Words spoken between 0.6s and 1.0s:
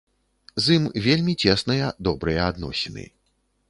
З ім